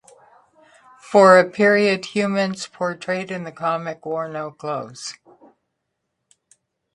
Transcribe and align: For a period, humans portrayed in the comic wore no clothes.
For 0.99 1.37
a 1.37 1.47
period, 1.47 2.05
humans 2.05 2.65
portrayed 2.65 3.29
in 3.29 3.43
the 3.43 3.51
comic 3.51 4.03
wore 4.03 4.27
no 4.27 4.49
clothes. 4.49 5.13